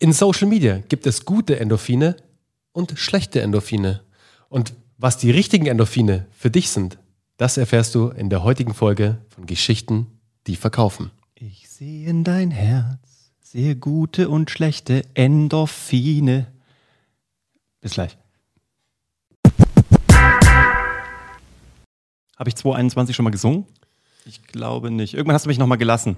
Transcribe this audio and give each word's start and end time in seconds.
In 0.00 0.12
Social 0.12 0.46
Media 0.46 0.78
gibt 0.78 1.08
es 1.08 1.24
gute 1.24 1.58
Endorphine 1.58 2.14
und 2.70 2.96
schlechte 2.96 3.42
Endorphine. 3.42 4.02
Und 4.48 4.74
was 4.96 5.18
die 5.18 5.32
richtigen 5.32 5.66
Endorphine 5.66 6.26
für 6.30 6.52
dich 6.52 6.70
sind, 6.70 6.98
das 7.36 7.56
erfährst 7.56 7.96
du 7.96 8.10
in 8.10 8.30
der 8.30 8.44
heutigen 8.44 8.74
Folge 8.74 9.18
von 9.28 9.46
Geschichten, 9.46 10.06
die 10.46 10.54
verkaufen. 10.54 11.10
Ich 11.34 11.68
sehe 11.68 12.08
in 12.08 12.22
dein 12.22 12.52
Herz 12.52 13.32
sehr 13.42 13.74
gute 13.74 14.28
und 14.28 14.50
schlechte 14.50 15.02
Endorphine. 15.14 16.46
Bis 17.80 17.94
gleich. 17.94 18.16
Habe 22.36 22.50
ich 22.50 22.54
2021 22.54 23.16
schon 23.16 23.24
mal 23.24 23.30
gesungen? 23.30 23.66
Ich 24.26 24.44
glaube 24.44 24.92
nicht. 24.92 25.14
Irgendwann 25.14 25.34
hast 25.34 25.46
du 25.46 25.48
mich 25.48 25.58
noch 25.58 25.66
mal 25.66 25.74
gelassen. 25.74 26.16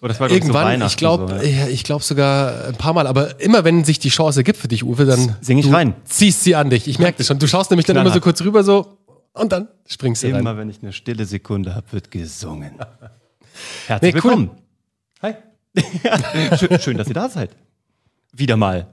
Oder 0.00 0.08
das 0.08 0.20
war 0.20 0.30
Irgendwann, 0.30 0.80
so 0.80 0.86
ich 0.86 0.96
glaube 0.96 1.38
so, 1.40 1.46
ja. 1.46 1.68
ich 1.68 1.84
glaub 1.84 2.02
sogar 2.02 2.66
ein 2.66 2.74
paar 2.74 2.92
Mal, 2.92 3.06
aber 3.06 3.40
immer 3.40 3.64
wenn 3.64 3.84
sich 3.84 3.98
die 3.98 4.10
Chance 4.10 4.44
gibt 4.44 4.58
für 4.58 4.68
dich, 4.68 4.84
Uwe, 4.84 5.06
dann 5.06 5.36
sing 5.40 5.58
ich 5.58 5.72
rein. 5.72 5.94
ziehst 6.04 6.44
sie 6.44 6.54
an 6.54 6.68
dich. 6.70 6.86
Ich 6.86 6.98
merke 6.98 7.18
das 7.18 7.26
schon. 7.26 7.38
Du 7.38 7.46
schaust 7.46 7.70
nämlich 7.70 7.86
dann 7.86 7.96
immer 7.96 8.10
so 8.10 8.20
kurz 8.20 8.42
rüber 8.42 8.62
so 8.62 8.98
und 9.32 9.52
dann 9.52 9.68
springst 9.86 10.22
du 10.22 10.28
immer, 10.28 10.36
rein. 10.36 10.42
Immer 10.42 10.56
wenn 10.58 10.68
ich 10.68 10.82
eine 10.82 10.92
stille 10.92 11.24
Sekunde 11.24 11.74
habe, 11.74 11.86
wird 11.92 12.10
gesungen. 12.10 12.72
Herzlich 13.86 14.14
nee, 14.14 14.14
willkommen. 14.14 14.50
Hi. 15.22 15.34
schön, 16.58 16.80
schön, 16.80 16.96
dass 16.98 17.08
ihr 17.08 17.14
da 17.14 17.28
seid. 17.28 17.50
Wieder 18.32 18.56
mal. 18.56 18.88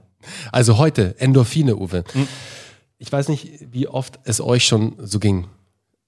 Also 0.52 0.78
heute 0.78 1.18
Endorphine, 1.18 1.76
Uwe. 1.76 2.04
Hm. 2.12 2.28
Ich 2.98 3.12
weiß 3.12 3.28
nicht, 3.28 3.50
wie 3.72 3.88
oft 3.88 4.18
es 4.24 4.40
euch 4.40 4.64
schon 4.64 4.94
so 4.98 5.18
ging. 5.18 5.48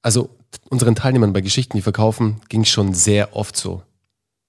Also 0.00 0.30
unseren 0.70 0.94
Teilnehmern 0.94 1.34
bei 1.34 1.42
Geschichten, 1.42 1.76
die 1.76 1.82
verkaufen, 1.82 2.40
ging 2.48 2.62
es 2.62 2.68
schon 2.68 2.94
sehr 2.94 3.36
oft 3.36 3.56
so. 3.56 3.82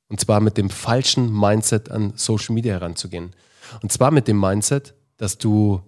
Und 0.10 0.20
zwar 0.20 0.40
mit 0.40 0.58
dem 0.58 0.70
falschen 0.70 1.38
Mindset 1.38 1.92
an 1.92 2.14
Social 2.16 2.56
Media 2.56 2.74
heranzugehen. 2.74 3.34
Und 3.82 3.92
zwar 3.92 4.12
mit 4.12 4.28
dem 4.28 4.40
Mindset, 4.40 4.94
dass 5.18 5.38
du, 5.38 5.82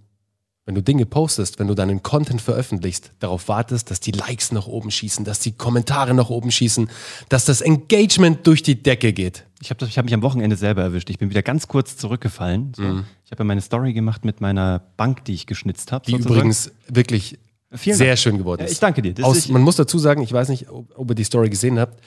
wenn 0.65 0.75
du 0.75 0.81
Dinge 0.81 1.05
postest, 1.05 1.59
wenn 1.59 1.67
du 1.67 1.75
deinen 1.75 2.03
Content 2.03 2.41
veröffentlichst, 2.41 3.11
darauf 3.19 3.47
wartest, 3.47 3.91
dass 3.91 4.01
die 4.01 4.11
Likes 4.11 4.51
nach 4.51 4.67
oben 4.67 4.91
schießen, 4.91 5.23
dass 5.23 5.39
die 5.39 5.53
Kommentare 5.53 6.13
nach 6.13 6.29
oben 6.29 6.51
schießen, 6.51 6.89
dass 7.29 7.45
das 7.45 7.61
Engagement 7.61 8.45
durch 8.45 8.61
die 8.61 8.83
Decke 8.83 9.13
geht. 9.13 9.45
Ich 9.61 9.69
habe 9.69 9.85
hab 9.85 10.05
mich 10.05 10.13
am 10.13 10.21
Wochenende 10.21 10.55
selber 10.55 10.81
erwischt. 10.81 11.09
Ich 11.09 11.17
bin 11.17 11.29
wieder 11.29 11.41
ganz 11.41 11.67
kurz 11.67 11.95
zurückgefallen. 11.95 12.73
So. 12.75 12.83
Mhm. 12.83 13.05
Ich 13.25 13.31
habe 13.31 13.43
ja 13.43 13.45
meine 13.45 13.61
Story 13.61 13.93
gemacht 13.93 14.25
mit 14.25 14.41
meiner 14.41 14.79
Bank, 14.97 15.25
die 15.25 15.33
ich 15.33 15.47
geschnitzt 15.47 15.91
habe. 15.91 16.05
Die 16.05 16.11
sozusagen. 16.11 16.35
übrigens 16.35 16.71
wirklich 16.87 17.39
Vielen 17.71 17.97
sehr 17.97 18.07
Dank. 18.07 18.19
schön 18.19 18.37
geworden 18.37 18.63
ist. 18.65 18.71
ich 18.71 18.79
danke 18.79 19.01
dir. 19.01 19.13
Aus, 19.23 19.47
man 19.47 19.61
muss 19.61 19.75
dazu 19.75 19.99
sagen, 19.99 20.21
ich 20.21 20.33
weiß 20.33 20.49
nicht, 20.49 20.69
ob, 20.69 20.87
ob 20.97 21.11
ihr 21.11 21.15
die 21.15 21.23
Story 21.23 21.49
gesehen 21.49 21.79
habt. 21.79 21.99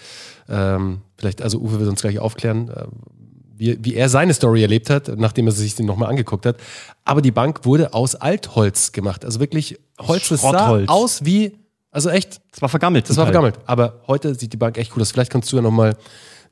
Ähm, 0.49 1.03
vielleicht, 1.17 1.41
also 1.41 1.59
Uwe 1.61 1.79
wird 1.79 1.89
uns 1.89 2.01
gleich 2.01 2.19
aufklären, 2.19 2.69
äh, 2.69 2.85
wie, 3.55 3.79
wie 3.81 3.95
er 3.95 4.09
seine 4.09 4.35
Story 4.35 4.63
erlebt 4.63 4.91
hat, 4.91 5.09
nachdem 5.17 5.47
er 5.47 5.53
sich 5.53 5.77
den 5.77 5.87
nochmal 5.87 6.11
angeguckt 6.11 6.47
hat. 6.47 6.57
Aber 7.05 7.23
die 7.23 7.31
Bank 7.31 7.65
wurde 7.65 7.95
aus 7.95 8.17
Altholz 8.17 8.91
gemacht. 8.91 9.25
Also 9.25 9.39
wirklich 9.39 9.79
Holz, 10.01 10.31
das 10.31 10.43
sah 10.43 10.85
aus 10.87 11.25
wie, 11.25 11.57
also 11.93 12.11
echt. 12.11 12.41
Das 12.51 12.61
war 12.61 12.69
vergammelt. 12.69 13.09
Das 13.09 13.17
war 13.17 13.27
vergammelt. 13.27 13.61
Aber 13.67 14.03
heute 14.09 14.35
sieht 14.35 14.53
die 14.53 14.57
Bank 14.57 14.79
echt 14.79 14.97
cool 14.97 15.03
aus. 15.03 15.13
Vielleicht 15.13 15.31
kannst 15.31 15.53
du 15.53 15.57
ja 15.57 15.63
nochmal 15.63 15.97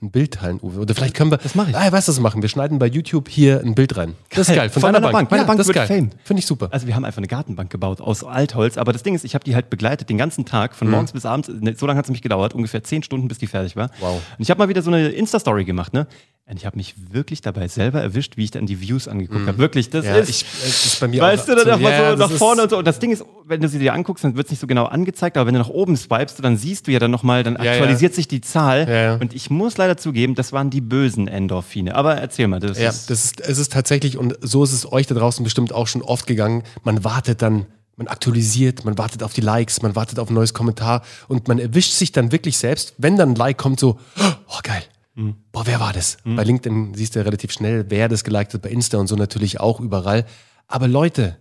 ein 0.03 0.11
Bild 0.11 0.35
teilen, 0.35 0.59
Uwe. 0.63 0.81
Oder 0.81 0.95
vielleicht 0.95 1.15
können 1.15 1.31
wir. 1.31 1.37
Das 1.37 1.55
mache 1.55 1.71
ich. 1.71 1.77
Ah, 1.77 1.93
weißt 1.93 2.09
du, 2.09 2.13
was 2.13 2.19
wir 2.19 2.23
machen? 2.23 2.41
Wir 2.41 2.49
schneiden 2.49 2.79
bei 2.79 2.87
YouTube 2.87 3.29
hier 3.29 3.61
ein 3.61 3.75
Bild 3.75 3.97
rein. 3.97 4.15
Das 4.31 4.49
ist 4.49 4.55
geil. 4.57 4.71
Von, 4.71 4.81
Von 4.81 4.93
deiner 4.93 5.03
Bank. 5.03 5.13
Bank. 5.13 5.31
Meine 5.31 5.43
ja, 5.43 5.47
Bank 5.47 5.59
das 5.59 5.69
ist 5.69 5.75
geil. 5.75 5.87
Fame. 5.87 6.11
Finde 6.25 6.41
ich 6.41 6.47
super. 6.47 6.69
Also 6.71 6.87
wir 6.87 6.95
haben 6.95 7.05
einfach 7.05 7.19
eine 7.19 7.27
Gartenbank 7.27 7.71
gebaut 7.71 8.01
aus 8.01 8.25
Altholz. 8.25 8.79
Aber 8.79 8.93
das 8.93 9.03
Ding 9.03 9.15
ist, 9.15 9.25
ich 9.25 9.35
habe 9.35 9.45
die 9.45 9.55
halt 9.55 9.69
begleitet 9.69 10.09
den 10.09 10.17
ganzen 10.17 10.47
Tag, 10.47 10.75
von 10.75 10.89
mhm. 10.89 10.93
morgens 10.93 11.13
bis 11.13 11.27
abends. 11.27 11.49
Ne, 11.49 11.75
so 11.77 11.87
lange 11.87 11.99
hat 11.99 12.07
es 12.07 12.11
mich 12.11 12.23
gedauert, 12.23 12.55
ungefähr 12.55 12.83
zehn 12.83 13.03
Stunden, 13.03 13.29
bis 13.29 13.39
die 13.39 13.47
fertig 13.47 13.77
war. 13.77 13.91
Wow. 14.01 14.15
Und 14.39 14.43
ich 14.43 14.51
habe 14.51 14.59
mal 14.59 14.69
wieder 14.69 14.83
so 14.83 14.91
eine 14.91 15.09
Insta-Story 15.09 15.65
gemacht, 15.65 15.93
ne? 15.93 16.07
Und 16.51 16.57
ich 16.57 16.67
habe 16.67 16.77
mich 16.77 16.95
wirklich 17.13 17.43
dabei 17.43 17.69
selber 17.69 18.01
erwischt, 18.01 18.37
wie 18.37 18.43
ich 18.43 18.51
dann 18.51 18.67
die 18.67 18.81
Views 18.81 19.07
angeguckt 19.07 19.45
mm. 19.45 19.49
habe. 19.49 19.59
Wirklich, 19.59 19.89
das 19.89 20.05
ja, 20.05 20.17
ist, 20.17 20.29
ich, 20.29 20.45
das 20.45 20.85
ist 20.85 21.01
bei 21.01 21.07
mir 21.07 21.23
Weißt 21.23 21.47
du, 21.47 21.55
dann 21.55 21.65
so, 21.65 21.83
mal 21.83 21.93
ja, 21.93 22.11
so 22.11 22.17
nach 22.17 22.31
vorne 22.33 22.63
und 22.63 22.71
so. 22.71 22.79
Und 22.79 22.87
das 22.87 22.99
Ding 22.99 23.13
ist, 23.13 23.25
wenn 23.47 23.61
du 23.61 23.69
sie 23.69 23.79
dir 23.79 23.95
anguckst, 23.95 24.25
dann 24.25 24.37
wird 24.37 24.47
es 24.47 24.51
nicht 24.51 24.61
so 24.61 24.67
genau 24.67 24.87
angezeigt, 24.87 25.37
aber 25.37 25.47
wenn 25.47 25.55
du 25.55 25.61
nach 25.61 25.69
oben 25.69 25.97
swipest, 25.97 26.43
dann 26.43 26.57
siehst 26.57 26.89
du 26.89 26.91
ja 26.91 26.99
dann 26.99 27.13
nochmal, 27.13 27.45
dann 27.45 27.57
aktualisiert 27.57 28.13
ja, 28.13 28.17
sich 28.17 28.27
die 28.27 28.41
Zahl. 28.41 29.19
Und 29.21 29.33
ich 29.33 29.49
muss 29.49 29.77
leider 29.77 29.97
zugeben, 29.97 30.35
das 30.35 30.53
waren 30.53 30.71
die 30.71 30.81
bösen 30.81 31.29
Endorphine. 31.29 31.95
Aber 31.95 32.17
erzähl 32.17 32.49
mal. 32.49 32.59
Das 32.59 32.79
ja, 32.79 32.91
ist 32.91 33.11
das 33.11 33.25
ist, 33.27 33.41
es 33.41 33.59
ist 33.59 33.73
tatsächlich, 33.73 34.19
und 34.19 34.37
so 34.41 34.65
ist 34.65 34.73
es 34.73 34.91
euch 34.91 35.07
da 35.07 35.15
draußen 35.15 35.45
bestimmt 35.45 35.73
auch 35.73 35.87
schon 35.87 36.03
oft 36.03 36.27
gegangen, 36.27 36.65
man 36.83 37.05
wartet 37.05 37.43
dann 37.43 37.67
man 37.97 38.09
aktualisiert, 38.09 38.85
man 38.87 38.97
wartet 38.97 39.23
auf 39.23 39.35
die 39.35 39.43
Likes, 39.43 39.83
man 39.83 39.95
wartet 39.95 40.19
auf 40.19 40.31
ein 40.31 40.35
neues 40.35 40.55
Kommentar 40.55 41.03
und 41.29 41.49
man 41.49 41.59
erwischt 41.59 41.93
sich 41.93 42.13
dann 42.13 42.33
wirklich 42.33 42.57
selbst, 42.57 42.95
wenn 42.97 43.17
dann 43.17 43.33
ein 43.33 43.35
Like 43.35 43.59
kommt, 43.59 43.79
so, 43.79 43.99
oh 44.19 44.59
geil, 44.63 44.83
Mhm. 45.15 45.37
Boah, 45.53 45.67
wer 45.67 45.81
war 45.81 45.93
das? 45.93 46.19
Mhm. 46.25 46.37
Bei 46.37 46.45
LinkedIn 46.45 46.95
siehst 46.95 47.15
du 47.15 47.21
ja 47.21 47.25
relativ 47.25 47.53
schnell, 47.53 47.87
wer 47.89 48.09
das 48.09 48.25
geliked 48.25 48.55
hat, 48.55 48.63
bei 48.63 48.71
Insta 48.71 48.99
und 48.99 49.07
so 49.07 49.17
natürlich 49.17 49.61
auch 49.61 49.81
überall. 49.81 50.25
Aber 50.67 50.89
Leute, 50.89 51.37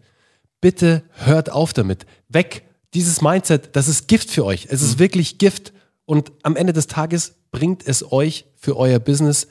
bitte 0.61 1.03
hört 1.13 1.51
auf 1.51 1.73
damit. 1.73 2.05
Weg. 2.27 2.63
Dieses 2.93 3.21
Mindset, 3.21 3.75
das 3.75 3.87
ist 3.87 4.07
Gift 4.07 4.31
für 4.31 4.45
euch. 4.45 4.67
Es 4.69 4.81
ist 4.81 4.95
mhm. 4.95 4.99
wirklich 4.99 5.37
Gift. 5.37 5.73
Und 6.05 6.31
am 6.41 6.55
Ende 6.55 6.73
des 6.73 6.87
Tages 6.87 7.35
bringt 7.51 7.87
es 7.87 8.11
euch 8.11 8.45
für 8.55 8.77
euer 8.77 8.99
Business 8.99 9.47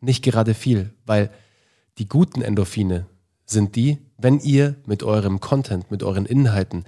nicht 0.00 0.22
gerade 0.22 0.52
viel, 0.52 0.92
weil 1.06 1.30
die 1.98 2.08
guten 2.08 2.42
Endorphine 2.42 3.06
sind 3.46 3.76
die, 3.76 3.98
wenn 4.18 4.40
ihr 4.40 4.76
mit 4.86 5.02
eurem 5.02 5.40
Content, 5.40 5.90
mit 5.90 6.02
euren 6.02 6.26
Inhalten 6.26 6.84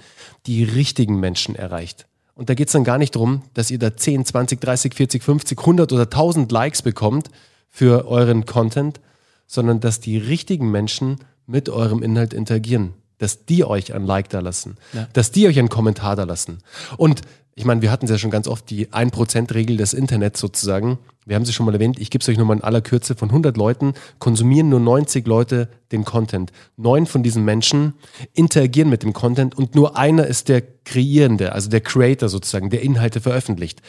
die 0.47 0.65
richtigen 0.65 1.19
Menschen 1.19 1.55
erreicht. 1.55 2.07
Und 2.37 2.51
da 2.51 2.55
geht 2.55 2.69
es 2.69 2.73
dann 2.73 2.85
gar 2.85 2.99
nicht 2.99 3.17
darum, 3.17 3.43
dass 3.55 3.71
ihr 3.71 3.79
da 3.79 3.97
10, 3.97 4.27
20, 4.27 4.61
30, 4.61 4.95
40, 4.95 5.23
50, 5.23 5.59
100 5.59 5.93
oder 5.93 6.03
1000 6.03 6.53
Likes 6.53 6.83
bekommt 6.83 7.31
für 7.71 8.07
euren 8.07 8.45
Content, 8.45 9.01
sondern 9.47 9.81
dass 9.81 10.01
die 10.01 10.19
richtigen 10.19 10.71
Menschen 10.71 11.17
mit 11.47 11.69
eurem 11.71 12.03
Inhalt 12.03 12.35
interagieren. 12.35 12.93
Dass 13.19 13.47
die 13.47 13.65
euch 13.65 13.95
ein 13.95 14.05
Like 14.05 14.29
da 14.29 14.41
lassen, 14.41 14.77
ja. 14.93 15.09
dass 15.15 15.31
die 15.31 15.47
euch 15.47 15.59
einen 15.59 15.71
Kommentar 15.71 16.17
da 16.17 16.25
lassen. 16.25 16.59
Und 16.99 17.23
ich 17.59 17.65
meine, 17.65 17.81
wir 17.81 17.91
hatten 17.91 18.05
es 18.05 18.11
ja 18.11 18.19
schon 18.19 18.31
ganz 18.31 18.49
oft, 18.49 18.69
die 18.69 18.89
1%-Regel 18.89 19.79
des 19.79 19.95
Internets 19.95 20.39
sozusagen. 20.41 20.99
Wir 21.25 21.37
haben 21.37 21.47
sie 21.47 21.55
schon 21.55 21.65
mal 21.65 21.73
erwähnt, 21.73 21.99
ich 21.99 22.11
gebe 22.11 22.21
es 22.21 22.29
euch 22.29 22.37
nochmal 22.37 22.59
in 22.59 22.63
aller 22.63 22.83
Kürze. 22.83 23.15
Von 23.15 23.31
100 23.31 23.57
Leuten 23.57 23.95
konsumieren 24.19 24.69
nur 24.69 24.79
90 24.79 25.27
Leute 25.27 25.71
den 25.91 26.05
Content. 26.05 26.53
Neun 26.77 27.07
von 27.07 27.23
diesen 27.23 27.47
Menschen 27.47 27.95
interagieren 28.35 28.91
mit 28.91 29.03
dem 29.03 29.15
Content 29.15 29.57
und 29.57 29.75
nur 29.75 29.97
einer 29.97 30.27
ist 30.27 30.51
der 30.51 30.63
Kreierende, 30.85 31.53
also 31.53 31.71
der 31.71 31.81
Creator 31.81 32.29
sozusagen, 32.29 32.69
der 32.69 32.83
Inhalte 32.83 33.23
veröffentlicht. 33.23 33.81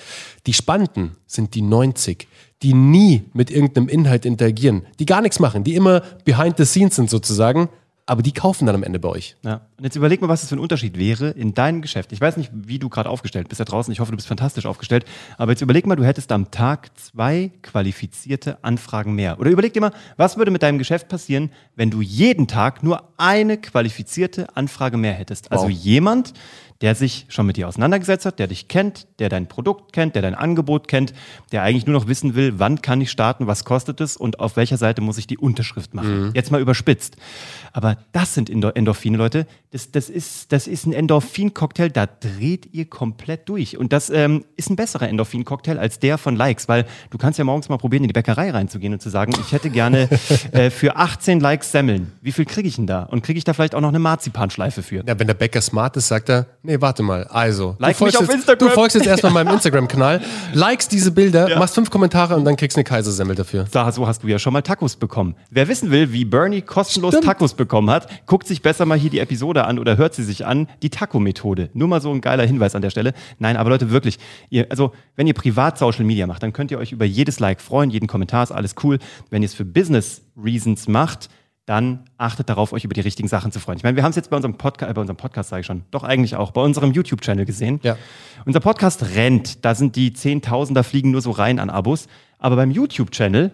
Die 0.46 0.54
Spannenden 0.54 1.18
sind 1.26 1.54
die 1.54 1.62
90, 1.62 2.26
die 2.64 2.74
nie 2.74 3.26
mit 3.34 3.52
irgendeinem 3.52 3.90
Inhalt 3.90 4.26
interagieren, 4.26 4.84
die 5.00 5.06
gar 5.06 5.22
nichts 5.22 5.40
machen, 5.40 5.66
die 5.66 5.76
immer 5.76 6.04
behind 6.24 6.56
the 6.56 6.66
scenes 6.66 6.96
sind 6.96 7.10
sozusagen, 7.10 7.68
aber 8.08 8.22
die 8.22 8.32
kaufen 8.32 8.66
dann 8.66 8.74
am 8.74 8.84
Ende 8.84 9.00
bei 9.00 9.10
euch. 9.10 9.36
Ja. 9.44 9.62
Und 9.78 9.84
jetzt 9.84 9.98
überleg 9.98 10.22
mal, 10.22 10.30
was 10.30 10.40
das 10.40 10.50
für 10.50 10.56
ein 10.56 10.60
Unterschied 10.60 10.98
wäre 10.98 11.30
in 11.32 11.54
deinem 11.54 11.82
Geschäft. 11.82 12.14
Ich 12.14 12.22
weiß 12.22 12.38
nicht, 12.38 12.50
wie 12.54 12.80
du 12.80 12.88
gerade 12.88 13.10
aufgestellt 13.10 13.50
bist 13.50 13.60
da 13.60 13.66
draußen. 13.66 13.92
Ich 13.92 14.00
hoffe, 14.00 14.12
du 14.12 14.16
bist 14.16 14.30
fantastisch 14.30 14.66
aufgestellt. 14.66 15.06
Aber 15.38 15.52
jetzt 15.52 15.62
überleg 15.62 15.86
mal, 15.86 15.98
du 15.98 16.06
hättest 16.06 16.32
am 16.32 16.50
Tag 16.50 16.90
zwei 16.98 17.52
qualifizierte 17.62 18.64
Anfragen 18.64 19.14
mehr. 19.14 19.40
Oder 19.40 19.52
überleg 19.52 19.74
dir 19.74 19.82
mal, 19.82 19.92
was 20.16 20.38
würde 20.38 20.52
mit 20.52 20.64
deinem 20.64 20.78
Geschäft 20.78 21.10
passieren, 21.10 21.52
wenn 21.76 21.92
du 21.92 22.02
jeden 22.02 22.48
Tag 22.48 22.82
nur 22.82 23.04
eine 23.18 23.58
qualifizierte 23.58 24.56
Anfrage 24.56 24.96
mehr 24.96 25.14
hättest? 25.14 25.52
Also 25.52 25.66
wow. 25.66 25.68
Also 25.68 25.84
jemand, 25.84 26.34
der 26.82 26.96
sich 26.96 27.26
schon 27.30 27.46
mit 27.46 27.58
dir 27.58 27.68
auseinandergesetzt 27.68 28.26
hat, 28.26 28.40
der 28.40 28.48
dich 28.48 28.68
kennt, 28.68 29.08
der 29.20 29.30
dein 29.30 29.48
Produkt 29.48 29.94
kennt, 29.94 30.16
der 30.16 30.22
dein 30.22 30.36
Angebot 30.36 30.88
kennt, 30.88 31.14
der 31.52 31.64
eigentlich 31.64 31.88
nur 31.88 32.00
noch 32.00 32.08
wissen 32.08 32.36
will, 32.36 32.60
wann 32.60 32.82
kann 32.82 33.02
ich 33.02 33.10
starten, 33.10 33.48
was 33.48 33.66
kostet 33.66 34.00
es 34.00 34.16
und 34.16 34.40
auf 34.40 34.56
welcher 34.56 34.78
Seite 34.78 35.02
muss 35.02 35.18
ich 35.18 35.28
die 35.28 35.38
Unterschrift 35.38 35.94
machen. 35.94 36.28
Mhm. 36.28 36.32
Jetzt 36.36 36.52
mal 36.52 36.62
überspitzt. 36.62 37.18
Aber 37.74 37.97
das 38.12 38.34
sind 38.34 38.50
Endorphine, 38.50 39.18
Leute. 39.18 39.48
Das, 39.72 39.92
das, 39.92 40.10
ist, 40.10 40.52
das 40.52 40.68
ist 40.68 40.86
ein 40.86 40.94
Endorphin-Cocktail, 40.94 41.90
da 41.90 42.06
dreht 42.06 42.74
ihr 42.74 42.86
komplett 42.86 43.50
durch. 43.50 43.78
Und 43.78 43.92
das 43.94 44.10
ähm, 44.10 44.46
ist 44.56 44.70
ein 44.70 44.76
besserer 44.76 45.10
Endorphin-Cocktail 45.10 45.78
als 45.78 46.00
der 46.00 46.18
von 46.18 46.36
Likes, 46.36 46.68
weil 46.70 46.86
du 47.10 47.18
kannst 47.18 47.38
ja 47.38 47.46
morgens 47.46 47.70
mal 47.70 47.78
probieren, 47.78 48.04
in 48.04 48.08
die 48.08 48.14
Bäckerei 48.14 48.52
reinzugehen 48.52 48.94
und 48.94 49.02
zu 49.02 49.10
sagen, 49.10 49.34
ich 49.40 49.52
hätte 49.52 49.70
gerne 49.70 50.10
äh, 50.52 50.70
für 50.70 50.96
18 50.96 51.40
Likes 51.40 51.72
Semmeln. 51.72 52.14
Wie 52.22 52.32
viel 52.32 52.46
kriege 52.46 52.68
ich 52.68 52.78
denn 52.78 52.88
da? 52.88 53.04
Und 53.04 53.24
kriege 53.24 53.38
ich 53.38 53.44
da 53.44 53.54
vielleicht 53.54 53.76
auch 53.76 53.82
noch 53.82 53.90
eine 53.90 54.00
Marzipanschleife 54.00 54.84
für? 54.84 55.04
Ja, 55.06 55.20
wenn 55.20 55.28
der 55.28 55.34
Bäcker 55.34 55.62
smart 55.62 55.98
ist, 55.98 56.08
sagt 56.08 56.30
er, 56.30 56.48
Nee, 56.64 56.82
warte 56.82 57.02
mal. 57.02 57.24
Also, 57.26 57.78
like 57.80 57.94
du, 57.94 58.00
folgst 58.00 58.20
mich 58.20 58.28
auf 58.28 58.34
jetzt, 58.34 58.36
Instagram. 58.40 58.68
du 58.68 58.74
folgst 58.74 58.96
jetzt 58.96 59.08
erstmal 59.08 59.32
meinem 59.32 59.54
Instagram-Kanal, 59.54 60.22
likest 60.54 60.92
diese 60.92 61.12
Bilder, 61.12 61.50
ja. 61.50 61.60
machst 61.60 61.76
fünf 61.76 61.90
Kommentare 61.90 62.36
und 62.36 62.44
dann 62.44 62.58
kriegst 62.58 62.76
du 62.76 62.80
eine 62.80 62.84
Kaisersemmel 62.84 63.36
dafür. 63.36 63.66
So 63.72 63.80
hast 64.06 64.24
du 64.24 64.28
ja 64.28 64.38
schon 64.38 64.52
mal 64.52 64.62
Tacos 64.62 64.98
bekommen. 64.98 65.36
Wer 65.50 65.68
wissen 65.68 65.92
will, 65.92 66.12
wie 66.12 66.26
Bernie 66.26 66.62
kostenlos 66.62 67.14
Stimmt. 67.14 67.26
Tacos 67.26 67.54
bekommen 67.54 67.87
hat, 67.90 68.26
guckt 68.26 68.48
sich 68.48 68.62
besser 68.62 68.86
mal 68.86 68.98
hier 68.98 69.10
die 69.10 69.20
Episode 69.20 69.66
an 69.66 69.80
oder 69.80 69.98
hört 69.98 70.14
sie 70.14 70.24
sich 70.24 70.46
an. 70.46 70.68
Die 70.82 70.90
Taco-Methode. 70.90 71.70
Nur 71.74 71.88
mal 71.88 72.02
so 72.02 72.12
ein 72.12 72.22
geiler 72.22 72.46
Hinweis 72.46 72.76
an 72.76 72.82
der 72.82 72.90
Stelle. 72.90 73.14
Nein, 73.40 73.58
aber 73.58 73.70
Leute, 73.70 73.92
wirklich. 73.92 74.18
Ihr, 74.50 74.68
also, 74.70 74.94
wenn 75.16 75.28
ihr 75.28 75.34
privat 75.34 75.78
Social 75.78 76.06
Media 76.06 76.28
macht, 76.28 76.44
dann 76.44 76.54
könnt 76.54 76.72
ihr 76.72 76.80
euch 76.80 76.92
über 76.92 77.06
jedes 77.06 77.40
Like 77.40 77.62
freuen, 77.62 77.90
jeden 77.90 78.08
Kommentar 78.08 78.44
ist 78.44 78.52
alles 78.52 78.76
cool. 78.84 79.00
Wenn 79.30 79.42
ihr 79.42 79.48
es 79.48 79.54
für 79.54 79.66
Business 79.66 80.22
Reasons 80.36 80.88
macht, 80.88 81.30
dann 81.68 82.06
achtet 82.18 82.48
darauf, 82.48 82.72
euch 82.72 82.86
über 82.86 82.94
die 82.94 83.02
richtigen 83.02 83.28
Sachen 83.28 83.52
zu 83.52 83.60
freuen. 83.60 83.78
Ich 83.78 83.84
meine, 83.84 83.98
wir 83.98 84.04
haben 84.04 84.12
es 84.12 84.16
jetzt 84.16 84.30
bei 84.30 84.38
unserem 84.38 84.56
Podcast, 84.58 84.90
äh, 84.90 84.94
bei 84.94 85.02
unserem 85.02 85.18
Podcast 85.18 85.50
sage 85.50 85.60
ich 85.62 85.66
schon, 85.66 85.84
doch 85.92 86.04
eigentlich 86.04 86.38
auch, 86.38 86.52
bei 86.52 86.62
unserem 86.62 86.94
YouTube-Channel 86.94 87.46
gesehen. 87.46 87.82
Ja. 87.84 87.98
Unser 88.46 88.62
Podcast 88.62 89.04
rennt, 89.16 89.66
da 89.66 89.76
sind 89.76 89.98
die 89.98 90.14
Zehntausender 90.14 90.86
fliegen 90.86 91.12
nur 91.12 91.22
so 91.22 91.32
rein 91.32 91.60
an 91.60 91.70
Abos. 91.70 92.08
Aber 92.40 92.56
beim 92.56 92.72
YouTube-Channel, 92.72 93.52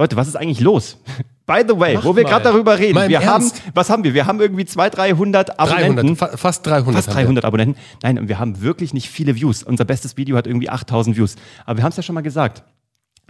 Leute, 0.00 0.16
was 0.16 0.28
ist 0.28 0.36
eigentlich 0.36 0.60
los? 0.60 0.96
By 1.46 1.62
the 1.68 1.78
way, 1.78 1.94
Mach 1.94 2.04
wo 2.04 2.16
wir 2.16 2.24
gerade 2.24 2.44
darüber 2.44 2.78
reden, 2.78 2.94
Mal 2.94 3.08
wir 3.08 3.20
haben, 3.20 3.42
Ernst. 3.42 3.60
was 3.74 3.90
haben 3.90 4.04
wir? 4.04 4.14
Wir 4.14 4.26
haben 4.26 4.40
irgendwie 4.40 4.64
200, 4.64 4.96
300 4.96 5.58
Abonnenten. 5.60 5.96
300, 6.16 6.18
fa 6.18 6.36
fast 6.36 6.66
300. 6.66 6.94
Fast 6.94 7.08
haben 7.08 7.16
wir. 7.16 7.22
300 7.24 7.44
Abonnenten. 7.44 7.80
Nein, 8.02 8.18
und 8.18 8.28
wir 8.28 8.38
haben 8.38 8.60
wirklich 8.62 8.94
nicht 8.94 9.10
viele 9.10 9.34
Views. 9.34 9.62
Unser 9.62 9.84
bestes 9.84 10.16
Video 10.16 10.36
hat 10.36 10.46
irgendwie 10.46 10.70
8000 10.70 11.16
Views. 11.16 11.34
Aber 11.66 11.78
wir 11.78 11.84
haben 11.84 11.90
es 11.90 11.96
ja 11.96 12.02
schon 12.02 12.14
mal 12.14 12.20
gesagt. 12.22 12.62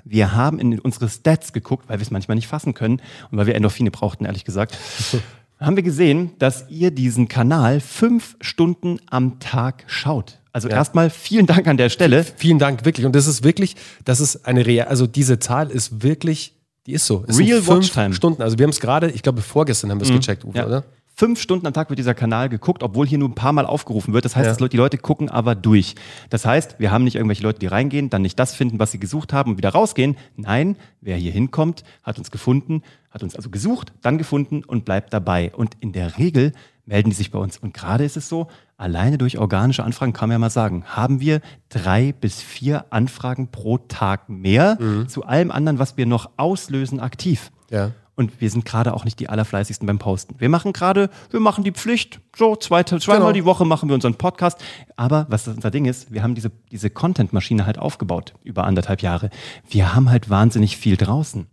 Wir 0.04 0.32
haben 0.34 0.58
in 0.58 0.78
unsere 0.78 1.08
Stats 1.08 1.52
geguckt, 1.52 1.88
weil 1.88 1.98
wir 1.98 2.02
es 2.02 2.10
manchmal 2.10 2.34
nicht 2.36 2.46
fassen 2.46 2.72
können 2.74 3.00
und 3.30 3.38
weil 3.38 3.46
wir 3.46 3.54
Endorphine 3.54 3.90
brauchten, 3.90 4.24
ehrlich 4.24 4.44
gesagt. 4.44 4.78
haben 5.60 5.76
wir 5.76 5.82
gesehen, 5.82 6.32
dass 6.38 6.66
ihr 6.70 6.90
diesen 6.90 7.28
Kanal 7.28 7.80
fünf 7.80 8.36
Stunden 8.40 8.98
am 9.10 9.40
Tag 9.40 9.84
schaut. 9.88 10.38
Also 10.52 10.68
Ja. 10.68 10.76
erstmal 10.76 11.10
vielen 11.10 11.46
Dank 11.46 11.66
an 11.68 11.76
der 11.76 11.90
Stelle. 11.90 12.24
Vielen 12.36 12.58
Dank, 12.58 12.84
wirklich. 12.84 13.06
Und 13.06 13.14
das 13.14 13.26
ist 13.26 13.44
wirklich, 13.44 13.76
das 14.04 14.20
ist 14.20 14.46
eine 14.46 14.66
real, 14.66 14.88
also 14.88 15.06
diese 15.06 15.38
Zahl 15.38 15.70
ist 15.70 16.02
wirklich, 16.02 16.54
die 16.86 16.92
ist 16.92 17.06
so. 17.06 17.24
Es 17.26 17.36
sind 17.36 17.46
Real 17.46 17.62
fünf 17.62 17.84
Watchtime. 17.94 18.14
Stunden. 18.14 18.42
Also 18.42 18.58
wir 18.58 18.64
haben 18.64 18.70
es 18.70 18.80
gerade, 18.80 19.10
ich 19.10 19.22
glaube 19.22 19.42
vorgestern 19.42 19.90
haben 19.90 20.00
wir 20.00 20.06
es 20.06 20.12
gecheckt, 20.12 20.44
Uwe, 20.44 20.56
Ja. 20.58 20.66
oder? 20.66 20.84
Fünf 21.16 21.38
Stunden 21.38 21.66
am 21.66 21.74
Tag 21.74 21.90
wird 21.90 21.98
dieser 21.98 22.14
Kanal 22.14 22.48
geguckt, 22.48 22.82
obwohl 22.82 23.06
hier 23.06 23.18
nur 23.18 23.28
ein 23.28 23.34
paar 23.34 23.52
Mal 23.52 23.66
aufgerufen 23.66 24.14
wird. 24.14 24.24
Das 24.24 24.36
heißt, 24.36 24.58
Ja. 24.58 24.68
die 24.68 24.76
Leute 24.78 24.96
gucken 24.96 25.28
aber 25.28 25.54
durch. 25.54 25.94
Das 26.30 26.46
heißt, 26.46 26.76
wir 26.78 26.90
haben 26.90 27.04
nicht 27.04 27.16
irgendwelche 27.16 27.42
Leute, 27.42 27.58
die 27.58 27.66
reingehen, 27.66 28.08
dann 28.08 28.22
nicht 28.22 28.38
das 28.38 28.54
finden, 28.54 28.78
was 28.78 28.92
sie 28.92 28.98
gesucht 28.98 29.34
haben 29.34 29.50
und 29.50 29.56
wieder 29.58 29.68
rausgehen. 29.70 30.16
Nein, 30.36 30.76
wer 31.02 31.16
hier 31.18 31.32
hinkommt, 31.32 31.84
hat 32.02 32.16
uns 32.16 32.30
gefunden, 32.30 32.82
hat 33.10 33.22
uns 33.22 33.36
also 33.36 33.50
gesucht, 33.50 33.92
dann 34.00 34.16
gefunden 34.16 34.64
und 34.64 34.86
bleibt 34.86 35.12
dabei. 35.12 35.52
Und 35.54 35.74
in 35.80 35.92
der 35.92 36.16
Regel 36.16 36.52
melden 36.86 37.10
die 37.10 37.16
sich 37.16 37.30
bei 37.30 37.38
uns. 37.38 37.56
Und 37.58 37.74
gerade 37.74 38.04
ist 38.04 38.16
es 38.16 38.28
so, 38.28 38.48
alleine 38.76 39.18
durch 39.18 39.38
organische 39.38 39.84
Anfragen 39.84 40.12
kann 40.12 40.28
man 40.28 40.34
ja 40.34 40.38
mal 40.38 40.50
sagen, 40.50 40.84
haben 40.86 41.20
wir 41.20 41.40
drei 41.68 42.12
bis 42.12 42.40
vier 42.42 42.86
Anfragen 42.90 43.48
pro 43.50 43.78
Tag 43.78 44.28
mehr 44.28 44.78
zu 45.08 45.24
allem 45.24 45.50
anderen, 45.50 45.78
was 45.78 45.96
wir 45.96 46.06
noch 46.06 46.30
auslösen, 46.36 47.00
aktiv. 47.00 47.50
Ja. 47.70 47.92
Und 48.16 48.40
wir 48.42 48.50
sind 48.50 48.66
gerade 48.66 48.92
auch 48.92 49.04
nicht 49.06 49.18
die 49.18 49.30
allerfleißigsten 49.30 49.86
beim 49.86 49.98
Posten. 49.98 50.34
Wir 50.38 50.50
machen 50.50 50.74
gerade, 50.74 51.08
wir 51.30 51.40
machen 51.40 51.64
die 51.64 51.72
Pflicht. 51.72 52.20
So, 52.36 52.54
zwei, 52.54 52.82
zweimal 52.82 53.18
Genau. 53.20 53.32
die 53.32 53.44
Woche 53.46 53.64
machen 53.64 53.88
wir 53.88 53.94
unseren 53.94 54.16
Podcast. 54.16 54.58
Aber 54.96 55.24
was 55.30 55.44
das 55.44 55.54
unser 55.54 55.70
Ding 55.70 55.86
ist, 55.86 56.12
wir 56.12 56.22
haben 56.22 56.34
diese, 56.34 56.50
diese 56.70 56.90
Content-Maschine 56.90 57.64
halt 57.64 57.78
aufgebaut 57.78 58.34
über 58.42 58.64
anderthalb 58.64 59.00
Jahre. 59.00 59.30
Wir 59.70 59.94
haben 59.94 60.10
halt 60.10 60.28
wahnsinnig 60.28 60.76
viel 60.76 60.98
draußen. 60.98 61.46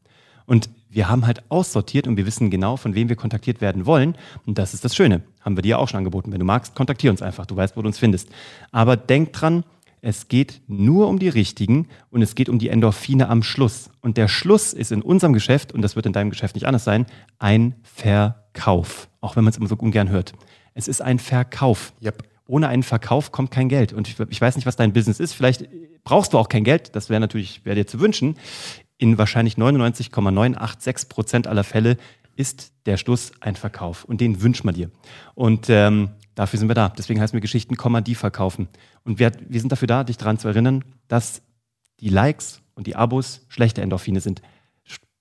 Und 0.45 0.69
wir 0.89 1.09
haben 1.09 1.25
halt 1.25 1.43
aussortiert 1.49 2.07
und 2.07 2.17
wir 2.17 2.25
wissen 2.25 2.49
genau, 2.49 2.77
von 2.77 2.95
wem 2.95 3.09
wir 3.09 3.15
kontaktiert 3.15 3.61
werden 3.61 3.85
wollen. 3.85 4.15
Und 4.45 4.57
das 4.57 4.73
ist 4.73 4.85
das 4.85 4.95
Schöne. 4.95 5.21
Haben 5.41 5.57
wir 5.57 5.61
dir 5.61 5.79
auch 5.79 5.87
schon 5.87 5.97
angeboten. 5.97 6.31
Wenn 6.31 6.39
du 6.39 6.45
magst, 6.45 6.75
kontaktier 6.75 7.11
uns 7.11 7.21
einfach. 7.21 7.45
Du 7.45 7.55
weißt, 7.55 7.75
wo 7.77 7.81
du 7.81 7.87
uns 7.87 7.99
findest. 7.99 8.29
Aber 8.71 8.97
denk 8.97 9.33
dran, 9.33 9.63
es 10.01 10.27
geht 10.27 10.61
nur 10.67 11.07
um 11.07 11.19
die 11.19 11.29
richtigen 11.29 11.87
und 12.11 12.21
es 12.21 12.35
geht 12.35 12.49
um 12.49 12.59
die 12.59 12.69
Endorphine 12.69 13.29
am 13.29 13.43
Schluss. 13.43 13.89
Und 14.01 14.17
der 14.17 14.27
Schluss 14.27 14.73
ist 14.73 14.91
in 14.91 15.01
unserem 15.01 15.33
Geschäft, 15.33 15.73
und 15.73 15.81
das 15.81 15.95
wird 15.95 16.05
in 16.05 16.13
deinem 16.13 16.29
Geschäft 16.29 16.55
nicht 16.55 16.67
anders 16.67 16.83
sein, 16.83 17.05
ein 17.39 17.75
Verkauf. 17.83 19.09
Auch 19.21 19.35
wenn 19.35 19.43
man 19.43 19.51
es 19.51 19.57
immer 19.57 19.67
so 19.67 19.75
ungern 19.75 20.09
hört. 20.09 20.33
Es 20.73 20.87
ist 20.87 21.01
ein 21.01 21.19
Verkauf. 21.19 21.93
Yep. 22.01 22.23
Ohne 22.45 22.69
einen 22.69 22.83
Verkauf 22.83 23.31
kommt 23.31 23.51
kein 23.51 23.67
Geld. 23.67 23.91
Und 23.91 24.07
ich, 24.07 24.15
ich 24.29 24.39
weiß 24.39 24.55
nicht, 24.55 24.65
was 24.65 24.77
dein 24.77 24.93
Business 24.93 25.19
ist. 25.19 25.33
Vielleicht 25.33 25.67
brauchst 26.03 26.33
du 26.33 26.37
auch 26.37 26.47
kein 26.47 26.63
Geld. 26.63 26.95
Das 26.95 27.09
wäre 27.09 27.19
natürlich, 27.19 27.65
wäre 27.65 27.75
dir 27.75 27.87
zu 27.87 27.99
wünschen. 27.99 28.37
In 28.97 29.17
wahrscheinlich 29.17 29.57
99,986 29.57 31.09
Prozent 31.09 31.47
aller 31.47 31.63
Fälle 31.63 31.97
ist 32.35 32.71
der 32.85 32.97
Schluss 32.97 33.31
ein 33.41 33.55
Verkauf. 33.55 34.03
Und 34.05 34.21
den 34.21 34.41
wünscht 34.41 34.63
man 34.63 34.75
dir. 34.75 34.89
Und 35.35 35.69
ähm, 35.69 36.09
dafür 36.35 36.59
sind 36.59 36.67
wir 36.67 36.75
da. 36.75 36.89
Deswegen 36.89 37.19
heißen 37.19 37.33
wir 37.33 37.41
Geschichten, 37.41 37.75
die 38.03 38.15
verkaufen. 38.15 38.67
Und 39.03 39.19
wir, 39.19 39.31
wir 39.47 39.59
sind 39.59 39.71
dafür 39.71 39.87
da, 39.87 40.03
dich 40.03 40.17
daran 40.17 40.37
zu 40.37 40.47
erinnern, 40.47 40.83
dass 41.07 41.41
die 41.99 42.09
Likes 42.09 42.61
und 42.75 42.87
die 42.87 42.95
Abos 42.95 43.45
schlechte 43.49 43.81
Endorphine 43.81 44.21
sind. 44.21 44.41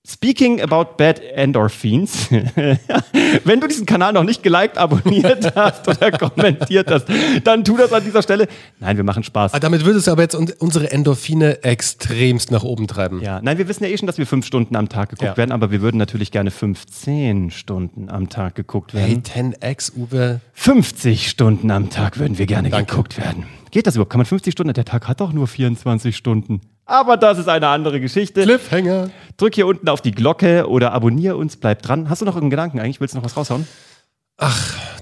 Speaking 0.09 0.61
about 0.61 0.97
bad 0.97 1.21
Endorphins, 1.35 2.29
wenn 3.45 3.61
du 3.61 3.67
diesen 3.67 3.87
Kanal 3.87 4.13
noch 4.13 4.23
nicht 4.23 4.43
geliked, 4.43 4.79
abonniert 4.79 5.53
hast 5.57 5.89
oder 5.89 6.13
kommentiert 6.13 6.89
hast, 6.91 7.07
dann 7.43 7.65
tu 7.65 7.77
das 7.77 7.93
an 7.93 8.05
dieser 8.05 8.23
Stelle. 8.23 8.47
Nein, 8.79 8.97
wir 8.97 9.03
machen 9.05 9.25
Spaß. 9.25 9.53
Ah, 9.55 9.59
damit 9.59 9.85
würde 9.85 9.99
es 9.99 10.07
aber 10.07 10.23
jetzt 10.23 10.37
un- 10.37 10.53
unsere 10.61 10.93
Endorphine 10.93 11.65
extremst 11.65 12.53
nach 12.53 12.63
oben 12.63 12.87
treiben. 12.87 13.21
Ja, 13.21 13.41
nein, 13.43 13.59
wir 13.59 13.67
wissen 13.67 13.83
ja 13.83 13.91
eh 13.91 13.99
schon, 13.99 14.07
dass 14.07 14.19
wir 14.19 14.27
fünf 14.29 14.47
Stunden 14.47 14.77
am 14.77 14.89
Tag 14.89 15.09
geguckt 15.11 15.27
Ja. 15.31 15.37
werden, 15.37 15.51
aber 15.51 15.73
wir 15.73 15.81
würden 15.83 15.97
natürlich 15.99 16.31
gerne 16.31 16.53
15 16.53 17.51
Stunden 17.51 18.09
am 18.09 18.29
Tag 18.29 18.55
geguckt 18.55 18.95
werden. 18.95 19.23
Hey, 19.29 19.45
10x, 19.61 19.93
Uwe. 19.97 20.41
50 20.53 21.29
Stunden 21.29 21.69
am 21.73 21.91
Tag 21.91 22.19
würden 22.21 22.39
wir 22.39 22.47
gerne 22.47 22.71
Danke. 22.71 22.87
geguckt 22.93 23.19
werden. 23.19 23.45
Geht 23.73 23.87
das 23.89 23.97
überhaupt? 23.97 24.11
Kann 24.13 24.21
man 24.21 24.27
50 24.27 24.53
Stunden? 24.53 24.73
Der 24.73 24.85
Tag 24.85 25.09
hat 25.09 25.21
doch 25.21 25.33
nur 25.33 25.49
24 25.49 26.17
Stunden. 26.17 26.61
Aber 26.89 27.17
das 27.17 27.39
ist 27.39 27.49
eine 27.49 27.67
andere 27.67 28.01
Geschichte. 28.01 28.43
Cliffhanger. 28.45 29.11
Drück 29.37 29.55
hier 29.55 29.67
unten 29.67 29.89
auf 29.89 30.01
die 30.01 30.13
Glocke 30.13 30.69
oder 30.69 30.93
abonniere 30.93 31.37
uns, 31.37 31.57
bleib 31.57 31.83
dran. 31.83 32.09
Hast 32.09 32.23
du 32.23 32.25
noch 32.27 32.35
irgendeinen 32.37 32.51
Gedanken 32.51 32.81
eigentlich? 32.81 33.01
Willst 33.01 33.15
du 33.15 33.19
noch 33.19 33.25
was 33.25 33.37
raushauen? 33.37 33.67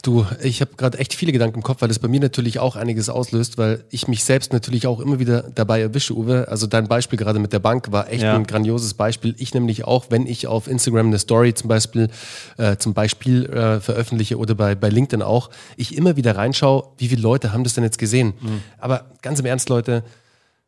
Du, 0.05 0.25
ich 0.43 0.61
habe 0.61 0.73
gerade 0.77 0.99
echt 0.99 1.13
viele 1.13 1.33
Gedanken 1.33 1.57
im 1.57 1.63
Kopf, 1.65 1.81
weil 1.83 1.89
das 1.89 1.99
bei 1.99 2.07
mir 2.07 2.21
natürlich 2.21 2.61
auch 2.61 2.77
einiges 2.77 3.09
auslöst, 3.09 3.59
weil 3.59 3.83
ich 3.91 4.07
mich 4.07 4.23
selbst 4.23 4.53
natürlich 4.53 4.87
auch 4.87 5.01
immer 5.01 5.19
wieder 5.19 5.43
dabei 5.55 5.81
erwische, 5.81 6.15
Uwe. 6.15 6.47
Also 6.49 6.69
dein 6.69 6.87
Beispiel 6.87 7.19
gerade 7.19 7.41
mit 7.41 7.53
der 7.53 7.59
Bank 7.59 7.91
war 7.91 8.09
echt 8.11 8.23
Ja. 8.23 8.37
ein 8.37 8.47
grandioses 8.47 8.95
Beispiel. 8.95 9.35
Ich 9.39 9.53
nämlich 9.55 9.85
auch, 9.87 10.07
wenn 10.11 10.27
ich 10.27 10.47
auf 10.47 10.69
Instagram 10.69 11.07
eine 11.07 11.19
Story 11.19 11.53
zum 11.55 11.67
Beispiel, 11.69 12.11
äh, 12.59 12.77
zum 12.77 12.95
Beispiel 12.95 13.47
äh, 13.47 13.81
veröffentliche 13.81 14.37
oder 14.39 14.55
bei, 14.55 14.77
bei 14.77 14.89
LinkedIn 14.89 15.23
auch, 15.23 15.51
ich 15.77 15.97
immer 15.97 16.17
wieder 16.17 16.37
reinschaue, 16.37 16.85
wie 16.99 17.09
viele 17.09 17.23
Leute 17.23 17.53
haben 17.53 17.65
das 17.65 17.75
denn 17.75 17.83
jetzt 17.83 17.99
gesehen. 17.99 18.35
Aber 18.79 19.07
ganz 19.23 19.41
im 19.41 19.47
Ernst, 19.47 19.69
Leute, 19.69 20.05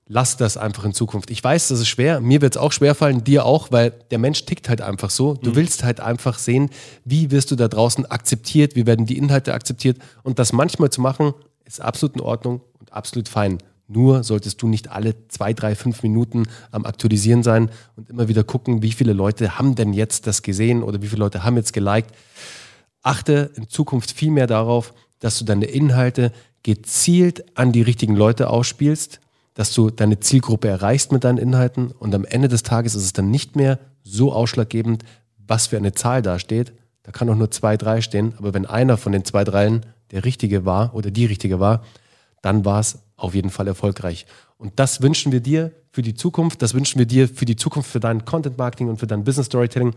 Lass 0.08 0.36
das 0.36 0.56
einfach 0.56 0.84
in 0.84 0.94
Zukunft. 0.94 1.30
Ich 1.30 1.42
weiß, 1.42 1.68
das 1.68 1.80
ist 1.80 1.88
schwer. 1.88 2.20
Mir 2.20 2.40
wird 2.40 2.54
es 2.54 2.62
auch 2.62 2.70
schwerfallen, 2.70 3.24
dir 3.24 3.44
auch, 3.44 3.72
weil 3.72 3.90
der 4.12 4.18
Mensch 4.18 4.44
tickt 4.44 4.68
halt 4.68 4.80
einfach 4.80 5.10
so. 5.10 5.34
Du 5.34 5.56
willst 5.56 5.82
halt 5.82 5.98
einfach 5.98 6.38
sehen, 6.38 6.70
wie 7.04 7.32
wirst 7.32 7.50
du 7.50 7.56
da 7.56 7.66
draußen 7.66 8.06
akzeptiert, 8.06 8.76
wie 8.76 8.86
werden 8.86 9.06
die 9.06 9.18
Inhalte 9.18 9.52
akzeptiert. 9.52 9.98
Und 10.22 10.38
das 10.38 10.52
manchmal 10.52 10.90
zu 10.90 11.00
machen, 11.00 11.34
ist 11.64 11.80
absolut 11.80 12.14
in 12.14 12.22
Ordnung 12.22 12.60
und 12.78 12.92
absolut 12.92 13.28
fein. 13.28 13.58
Nur 13.88 14.22
solltest 14.22 14.62
du 14.62 14.68
nicht 14.68 14.92
alle 14.92 15.14
zwei, 15.28 15.52
drei, 15.52 15.74
fünf 15.74 16.02
Minuten 16.04 16.44
am 16.70 16.86
Aktualisieren 16.86 17.42
sein 17.42 17.70
und 17.96 18.08
immer 18.08 18.28
wieder 18.28 18.44
gucken, 18.44 18.82
wie 18.82 18.92
viele 18.92 19.12
Leute 19.12 19.58
haben 19.58 19.74
denn 19.74 19.92
jetzt 19.92 20.28
das 20.28 20.42
gesehen 20.42 20.84
oder 20.84 21.02
wie 21.02 21.08
viele 21.08 21.20
Leute 21.20 21.42
haben 21.42 21.56
jetzt 21.56 21.72
geliked. 21.72 22.10
Achte 23.02 23.50
in 23.56 23.68
Zukunft 23.68 24.12
viel 24.12 24.30
mehr 24.30 24.46
darauf, 24.46 24.94
dass 25.18 25.38
du 25.38 25.44
deine 25.44 25.66
Inhalte 25.66 26.32
gezielt 26.62 27.56
an 27.56 27.72
die 27.72 27.82
richtigen 27.82 28.16
Leute 28.16 28.50
ausspielst, 28.50 29.20
dass 29.56 29.72
du 29.72 29.88
deine 29.90 30.20
Zielgruppe 30.20 30.68
erreichst 30.68 31.12
mit 31.12 31.24
deinen 31.24 31.38
Inhalten 31.38 31.90
und 31.90 32.14
am 32.14 32.26
Ende 32.26 32.46
des 32.46 32.62
Tages 32.62 32.94
ist 32.94 33.04
es 33.04 33.12
dann 33.14 33.30
nicht 33.30 33.56
mehr 33.56 33.78
so 34.04 34.32
ausschlaggebend, 34.32 35.02
was 35.38 35.66
für 35.66 35.78
eine 35.78 35.92
Zahl 35.92 36.20
da 36.20 36.38
steht. 36.38 36.74
Da 37.02 37.10
kann 37.10 37.28
auch 37.30 37.36
nur 37.36 37.50
zwei, 37.50 37.78
drei 37.78 38.02
stehen, 38.02 38.34
aber 38.36 38.52
wenn 38.52 38.66
einer 38.66 38.98
von 38.98 39.12
den 39.12 39.24
zwei, 39.24 39.44
dreien 39.44 39.86
der 40.10 40.26
richtige 40.26 40.66
war 40.66 40.94
oder 40.94 41.10
die 41.10 41.24
richtige 41.24 41.58
war, 41.58 41.82
dann 42.42 42.66
war 42.66 42.80
es 42.80 42.98
auf 43.16 43.34
jeden 43.34 43.48
Fall 43.48 43.66
erfolgreich. 43.66 44.26
Und 44.58 44.78
das 44.78 45.00
wünschen 45.00 45.32
wir 45.32 45.40
dir 45.40 45.72
für 45.90 46.02
die 46.02 46.14
Zukunft. 46.14 46.60
Das 46.60 46.74
wünschen 46.74 46.98
wir 46.98 47.06
dir 47.06 47.26
für 47.26 47.46
die 47.46 47.56
Zukunft, 47.56 47.90
für 47.90 48.00
dein 48.00 48.26
Content 48.26 48.58
Marketing 48.58 48.90
und 48.90 48.98
für 48.98 49.06
dein 49.06 49.24
Business 49.24 49.46
Storytelling. 49.46 49.94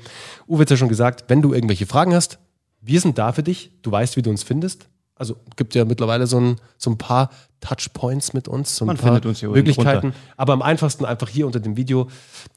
Uwe 0.48 0.62
hat 0.62 0.70
ja 0.70 0.78
schon 0.78 0.88
gesagt, 0.88 1.26
wenn 1.28 1.42
du 1.42 1.54
irgendwelche 1.54 1.86
Fragen 1.86 2.14
hast, 2.14 2.40
wir 2.80 3.02
sind 3.02 3.18
da 3.18 3.34
für 3.34 3.44
dich. 3.44 3.72
Du 3.82 3.92
weißt, 3.92 4.16
wie 4.16 4.22
du 4.22 4.30
uns 4.30 4.44
findest. 4.44 4.88
Also 5.16 5.36
gibt 5.58 5.76
ja 5.76 5.84
mittlerweile 5.84 6.28
so 6.28 6.40
ein, 6.40 6.56
so 6.78 6.90
ein 6.90 6.98
paar 6.98 7.30
Touchpoints 7.62 8.34
mit 8.34 8.48
uns, 8.48 8.76
so 8.76 8.86
ein 8.86 8.88
Man 8.88 8.98
paar 8.98 9.26
uns 9.26 9.40
hier 9.40 9.50
Möglichkeiten. 9.50 10.02
drunter. 10.12 10.18
Aber 10.38 10.54
am 10.54 10.62
einfachsten 10.62 11.06
einfach 11.06 11.30
hier 11.30 11.46
unter 11.46 11.60
dem 11.60 11.78
Video. 11.78 12.08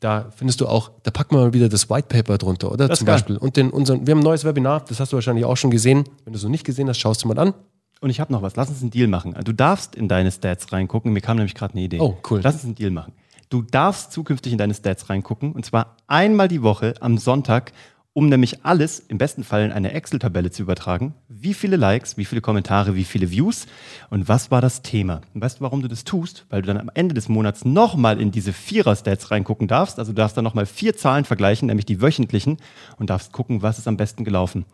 Da 0.00 0.30
findest 0.36 0.60
du 0.60 0.66
auch, 0.66 0.90
da 1.02 1.10
packen 1.10 1.34
wir 1.36 1.40
mal 1.40 1.52
wieder 1.52 1.68
das 1.68 1.90
White 1.90 2.08
Paper 2.08 2.38
drunter, 2.38 2.72
oder? 2.72 2.88
Das 2.88 2.98
Zum. 2.98 3.06
Beispiel. 3.06 3.36
Und 3.36 3.56
den, 3.56 3.70
unseren, 3.70 4.06
wir 4.06 4.12
haben 4.12 4.20
ein 4.20 4.24
neues 4.24 4.44
Webinar, 4.44 4.84
das 4.88 5.00
hast 5.00 5.12
du 5.12 5.16
wahrscheinlich 5.16 5.44
auch 5.44 5.56
schon 5.56 5.70
gesehen. 5.70 6.04
Wenn 6.24 6.32
du 6.32 6.36
es 6.36 6.42
noch 6.42 6.50
nicht 6.50 6.64
gesehen 6.64 6.88
hast, 6.88 6.98
schaust 6.98 7.24
du 7.24 7.28
mal 7.28 7.38
an. 7.38 7.54
Und 8.00 8.10
ich 8.10 8.18
habe 8.20 8.32
noch 8.32 8.42
was. 8.42 8.56
Lass 8.56 8.68
uns 8.68 8.82
einen 8.82 8.90
Deal 8.90 9.06
machen. 9.06 9.34
Du 9.44 9.52
darfst 9.52 9.94
in 9.94 10.08
deine 10.08 10.32
Stats 10.32 10.72
reingucken. 10.72 11.12
Mir 11.12 11.20
kam 11.20 11.36
nämlich 11.36 11.54
gerade 11.54 11.74
eine 11.74 11.82
Idee. 11.82 12.00
Oh, 12.00 12.16
cool. 12.30 12.40
Lass 12.42 12.54
uns 12.54 12.64
einen 12.64 12.74
Deal 12.74 12.90
machen. 12.90 13.12
Du 13.48 13.62
darfst 13.62 14.12
zukünftig 14.12 14.50
in 14.50 14.58
deine 14.58 14.74
Stats 14.74 15.08
reingucken. 15.08 15.52
Und 15.52 15.64
zwar 15.64 15.96
einmal 16.06 16.48
die 16.48 16.62
Woche 16.62 16.94
am 17.00 17.18
Sonntag, 17.18 17.72
um 18.14 18.28
nämlich 18.28 18.64
alles, 18.64 19.00
im 19.00 19.16
besten 19.16 19.42
Fall 19.42 19.64
in 19.64 19.72
eine 19.72 19.92
Excel-Tabelle 19.92 20.50
zu 20.50 20.62
übertragen. 20.62 21.14
Wie 21.28 21.54
viele 21.54 21.76
Likes, 21.76 22.18
wie 22.18 22.26
viele 22.26 22.42
Kommentare, 22.42 22.94
wie 22.94 23.04
viele 23.04 23.30
Views 23.30 23.66
und 24.10 24.28
was 24.28 24.50
war 24.50 24.60
das 24.60 24.82
Thema. 24.82 25.22
Und 25.32 25.40
weißt 25.40 25.60
du, 25.60 25.62
warum 25.62 25.80
du 25.80 25.88
das 25.88 26.04
tust? 26.04 26.44
Weil 26.50 26.60
du 26.60 26.66
dann 26.66 26.78
am 26.78 26.90
Ende 26.92 27.14
des 27.14 27.30
Monats 27.30 27.64
nochmal 27.64 28.20
in 28.20 28.30
diese 28.30 28.52
Vierer-Stats 28.52 29.30
reingucken 29.30 29.66
darfst. 29.66 29.98
Also 29.98 30.12
du 30.12 30.16
darfst 30.16 30.36
dann 30.36 30.44
nochmal 30.44 30.66
vier 30.66 30.94
Zahlen 30.94 31.24
vergleichen, 31.24 31.66
nämlich 31.66 31.86
die 31.86 32.02
wöchentlichen 32.02 32.58
und 32.98 33.08
darfst 33.08 33.32
gucken, 33.32 33.62
was 33.62 33.78
ist 33.78 33.88
am 33.88 33.96
besten 33.96 34.24
gelaufen. 34.24 34.66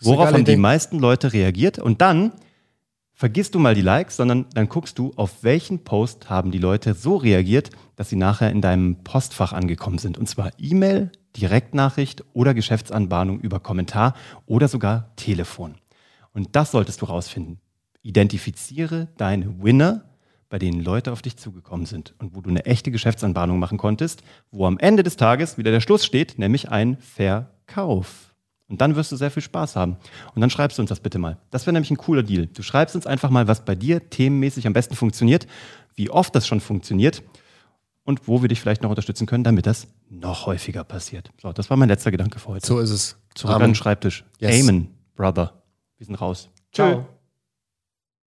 Worauf 0.00 0.32
haben 0.32 0.44
die 0.44 0.56
meisten 0.56 0.98
Leute 0.98 1.32
reagiert? 1.32 1.78
Und 1.78 2.02
dann 2.02 2.32
vergisst 3.14 3.54
du 3.54 3.58
mal 3.58 3.74
die 3.74 3.82
Likes, 3.82 4.16
sondern 4.16 4.46
dann 4.52 4.68
guckst 4.68 4.98
du, 4.98 5.12
auf 5.16 5.42
welchen 5.42 5.84
Post 5.84 6.28
haben 6.28 6.50
die 6.50 6.58
Leute 6.58 6.92
so 6.92 7.16
reagiert, 7.16 7.70
dass 7.96 8.10
sie 8.10 8.16
nachher 8.16 8.50
in 8.50 8.60
deinem 8.60 8.96
Postfach 9.04 9.52
angekommen 9.52 9.98
sind. 9.98 10.18
Und 10.18 10.28
zwar 10.28 10.50
E-Mail, 10.58 11.10
Direktnachricht 11.36 12.24
oder 12.32 12.54
Geschäftsanbahnung 12.54 13.40
über 13.40 13.60
Kommentar 13.60 14.14
oder 14.46 14.68
sogar 14.68 15.14
Telefon. 15.16 15.76
Und 16.32 16.56
das 16.56 16.70
solltest 16.70 17.02
du 17.02 17.06
rausfinden. 17.06 17.60
Identifiziere 18.02 19.08
deine 19.16 19.62
Winner 19.62 20.04
bei 20.52 20.58
denen 20.58 20.84
Leute 20.84 21.12
auf 21.12 21.22
dich 21.22 21.38
zugekommen 21.38 21.86
sind 21.86 22.14
und 22.18 22.36
wo 22.36 22.42
du 22.42 22.50
eine 22.50 22.66
echte 22.66 22.90
Geschäftsanbahnung 22.90 23.58
machen 23.58 23.78
konntest, 23.78 24.22
wo 24.50 24.66
am 24.66 24.78
Ende 24.78 25.02
des 25.02 25.16
Tages 25.16 25.56
wieder 25.56 25.70
der 25.70 25.80
Schluss 25.80 26.04
steht, 26.04 26.38
nämlich 26.38 26.68
ein 26.68 26.98
Verkauf. 26.98 28.34
Und 28.68 28.82
dann 28.82 28.94
wirst 28.94 29.10
du 29.10 29.16
sehr 29.16 29.30
viel 29.30 29.42
Spaß 29.42 29.76
haben. 29.76 29.96
Und 30.34 30.42
dann 30.42 30.50
schreibst 30.50 30.76
du 30.76 30.82
uns 30.82 30.90
das 30.90 31.00
bitte 31.00 31.18
mal. 31.18 31.38
Das 31.50 31.64
wäre 31.64 31.72
nämlich 31.72 31.90
ein 31.90 31.96
cooler 31.96 32.22
Deal. 32.22 32.48
Du 32.48 32.62
schreibst 32.62 32.94
uns 32.94 33.06
einfach 33.06 33.30
mal, 33.30 33.48
was 33.48 33.64
bei 33.64 33.74
dir 33.74 34.10
themenmäßig 34.10 34.66
am 34.66 34.74
besten 34.74 34.94
funktioniert, 34.94 35.46
wie 35.94 36.10
oft 36.10 36.34
das 36.34 36.46
schon 36.46 36.60
funktioniert 36.60 37.22
und 38.04 38.28
wo 38.28 38.42
wir 38.42 38.48
dich 38.48 38.60
vielleicht 38.60 38.82
noch 38.82 38.90
unterstützen 38.90 39.26
können, 39.26 39.44
damit 39.44 39.66
das 39.66 39.88
noch 40.08 40.46
häufiger 40.46 40.84
passiert. 40.84 41.30
So, 41.40 41.52
das 41.52 41.70
war 41.70 41.76
mein 41.76 41.88
letzter 41.88 42.10
Gedanke 42.10 42.38
für 42.38 42.48
heute. 42.48 42.66
So 42.66 42.78
ist 42.80 42.90
es. 42.90 43.16
Zurück 43.34 43.56
an 43.56 43.62
den 43.62 43.74
Schreibtisch. 43.74 44.24
Yes. 44.38 44.60
Amen, 44.60 44.88
Brother. 45.14 45.62
Wir 45.98 46.06
sind 46.06 46.16
raus. 46.16 46.50
Ciao. 46.72 47.06